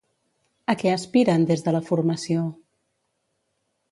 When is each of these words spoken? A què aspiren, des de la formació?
A 0.73 0.75
què 0.83 0.93
aspiren, 0.93 1.43
des 1.51 1.61
de 1.67 1.75
la 1.77 1.83
formació? 1.91 2.47